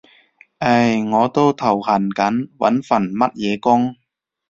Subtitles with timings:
[0.57, 0.67] 唉，
[1.11, 3.95] 我都頭痕緊揾份乜嘢工